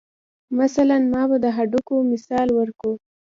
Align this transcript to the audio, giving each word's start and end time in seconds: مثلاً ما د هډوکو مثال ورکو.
مثلاً 0.61 0.97
ما 1.13 1.23
د 1.43 1.45
هډوکو 1.55 1.95
مثال 2.11 2.47
ورکو. 2.57 2.91